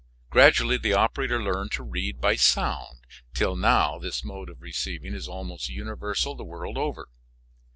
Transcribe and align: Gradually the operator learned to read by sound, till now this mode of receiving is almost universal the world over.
Gradually 0.31 0.77
the 0.79 0.93
operator 0.95 1.39
learned 1.39 1.71
to 1.73 1.83
read 1.83 2.19
by 2.19 2.35
sound, 2.35 3.05
till 3.35 3.55
now 3.55 3.99
this 3.99 4.23
mode 4.23 4.49
of 4.49 4.59
receiving 4.63 5.13
is 5.13 5.27
almost 5.27 5.69
universal 5.69 6.33
the 6.33 6.43
world 6.43 6.75
over. 6.79 7.07